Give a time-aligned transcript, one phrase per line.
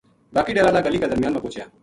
[0.35, 1.65] باقی ڈیرا ہالا گلی کا درمیان ما پوہچیا